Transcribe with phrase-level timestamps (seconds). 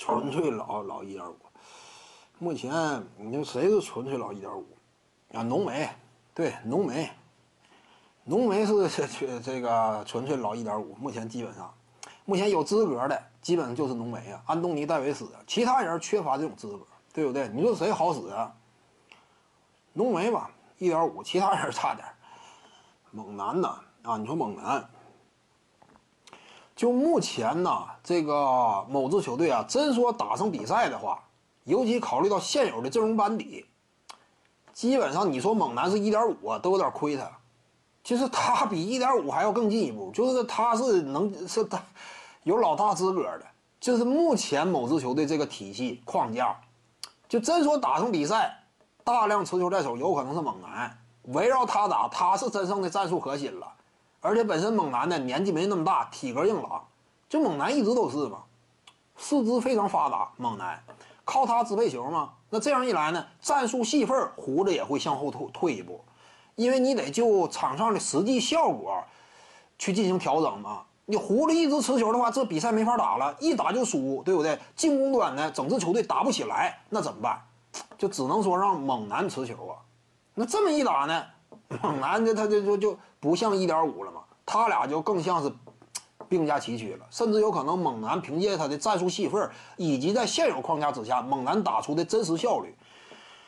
[0.00, 1.36] 纯粹老老一点五。
[2.38, 2.72] 目前
[3.18, 4.66] 你说谁是纯粹老一点五？
[5.34, 5.90] 啊，浓眉，
[6.34, 7.10] 对，浓眉，
[8.24, 10.94] 浓眉是这这个纯粹老一点五。
[10.94, 11.70] 目前基本上，
[12.24, 17.46] 目前有资格的基本上就是浓眉啊，安东尼戴维斯，其他人缺乏这种资格，对不对？
[17.48, 18.50] 你说谁好使啊？
[19.92, 22.08] 浓眉吧，一点五，其他人差点。
[23.10, 23.68] 猛男呢？
[24.04, 24.82] 啊，你说猛男，
[26.80, 31.22] 就目前呢，这个某支球队啊，真说打上比赛的话，
[31.64, 33.66] 尤其考虑到现有的阵容班底，
[34.72, 37.30] 基本上你说猛男是一点五啊，都有点亏他。
[38.02, 41.78] 其实他比一点五还要更进一步，就是他是能是他
[42.44, 43.42] 有老大资格的，
[43.78, 46.58] 就是目前某支球队这个体系框架，
[47.28, 48.56] 就真说打上比赛，
[49.04, 53.70] 大量持球在手，有可能是猛男围绕他打，他是真正的战术核心了。
[54.20, 56.86] 而且本身猛男呢年纪没那么大，体格硬朗，
[57.28, 58.42] 就猛男一直都是嘛，
[59.16, 60.28] 四肢非常发达。
[60.36, 60.82] 猛男
[61.24, 66.04] 靠他支配球嘛，那这样一来呢，战术细缝胡子也会向后退退一步，
[66.56, 69.02] 因为你得就场上的实际效果
[69.78, 70.82] 去进行调整嘛。
[71.06, 74.58] 你胡子一直持球的话，这比赛没法打了，一打就输，对不对？
[74.76, 77.40] 进攻端呢，整支球队打不起来，那怎么办？
[77.98, 79.74] 就只能说让猛男持球啊。
[80.34, 81.24] 那这么一打呢？
[81.82, 85.52] 猛男的他就就就不像一点五了嘛，他俩就更像是
[86.28, 92.74] 并驾齐驱了，甚至有可能猛男凭借他的战术戏份以及在现有框架之下，猛男打出的真实效率，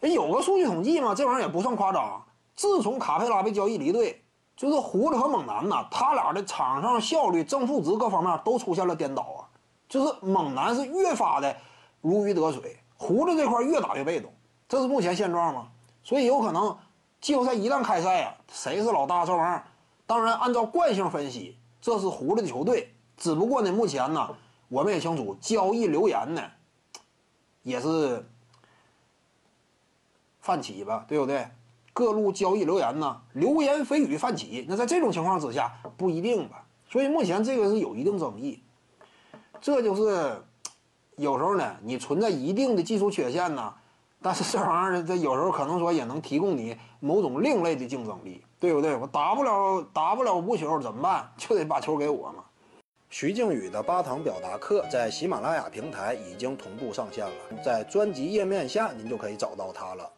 [0.00, 2.22] 有个数据统计嘛，这玩意儿也不算夸张。
[2.54, 4.22] 自从卡佩拉被交易离队，
[4.56, 9.42] 就是胡子和猛男呐，他俩的场上效率、正负值各方面都出现了颠倒啊，
[9.88, 11.56] 就是猛男是越发的
[12.00, 14.32] 如鱼得水，胡子这块越打越被动，
[14.68, 15.68] 这是目前现状嘛，
[16.04, 16.76] 所以有可能。
[17.24, 19.24] 季后赛一旦开赛呀，谁是老大？
[19.24, 19.64] 这玩意儿，
[20.06, 22.92] 当然按照惯性分析，这是狐狸的球队。
[23.16, 24.36] 只不过呢，目前呢，
[24.68, 26.42] 我们也清楚，交易流言呢，
[27.62, 28.28] 也是
[30.42, 31.48] 泛起吧，对不对？
[31.94, 34.66] 各路交易流言呢，流言蜚语泛起。
[34.68, 36.66] 那在这种情况之下，不一定吧。
[36.90, 38.62] 所以目前这个是有一定争议。
[39.62, 40.42] 这就是
[41.16, 43.72] 有时候呢，你存在一定的技术缺陷呢。
[44.24, 48.96] 但是这玩意儿，这有时候可能说也能提供你某种另类的竞争力，对不对？
[48.96, 51.30] 我打不了，打不了无球怎么办？
[51.36, 52.42] 就得把球给我嘛。
[53.10, 60.10] 徐静宇的八堂表达课在喜马拉雅平台已经同步上线了，在专辑页面下您就可以找到它了。